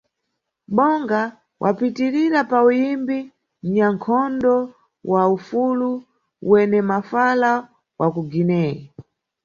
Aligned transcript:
Bonga 0.75 1.21
wapitirira 1.61 2.39
pa 2.49 2.59
uyimbi, 2.69 3.17
nʼnyankhondo 3.29 4.53
wa 5.11 5.21
ufulu- 5.35 5.89
mwene 6.47 6.79
mafala 6.89 7.51
wa 7.99 8.07
ku 8.13 8.21
Guiné. 8.31 8.63